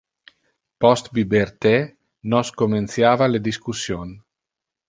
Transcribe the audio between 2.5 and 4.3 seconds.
comenciava le discussion.